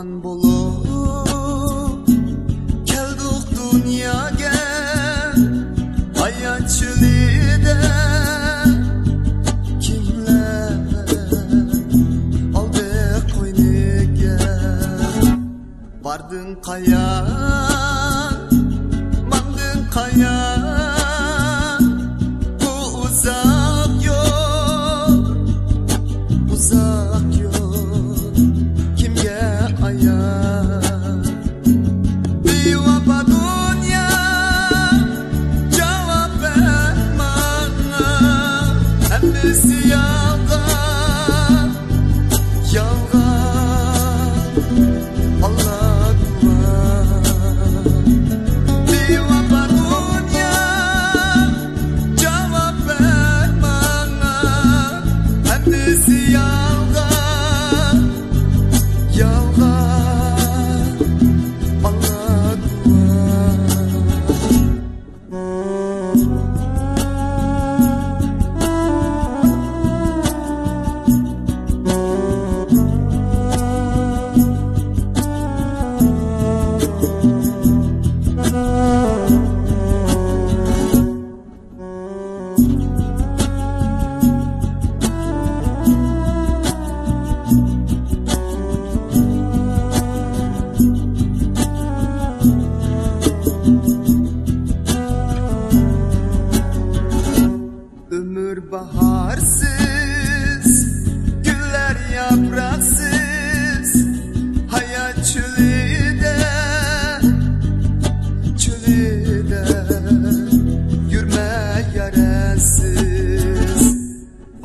хан 0.00 0.12
болуп 0.24 2.06
келдик 2.90 3.44
дүйнөөгө 3.56 4.52
аянчылыда 6.24 7.74
кимлер 9.84 10.78
алды 12.60 12.86
койнуга 13.34 14.38
бардың 16.06 16.48
кая 16.68 17.69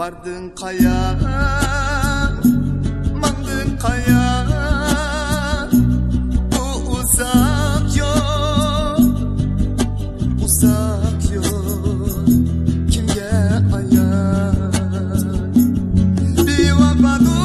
Vardın 0.05 0.49
kaya 0.49 1.17
Mandın 3.21 3.77
kaya. 3.77 4.45
Bu 6.51 6.91
uzak 6.91 7.97
yol 7.97 9.03
Uzak 10.43 11.33
yol. 11.33 12.25
Kimye 12.91 13.31
ayak 13.75 14.55
Bir 16.47 16.71
vapadun 16.71 17.44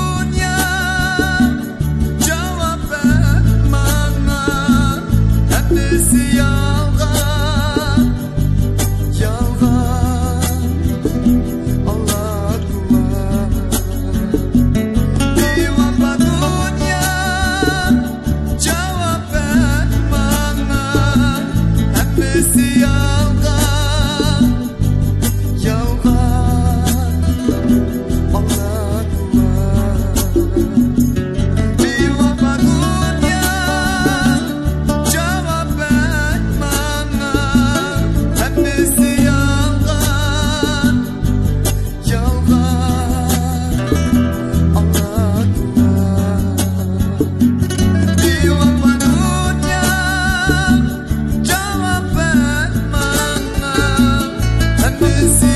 to 55.20 55.28
see. 55.28 55.49